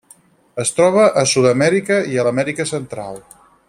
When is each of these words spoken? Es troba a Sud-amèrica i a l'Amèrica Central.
Es 0.63 0.71
troba 0.77 1.03
a 1.21 1.25
Sud-amèrica 1.33 2.01
i 2.15 2.17
a 2.23 2.29
l'Amèrica 2.29 2.71
Central. 2.77 3.25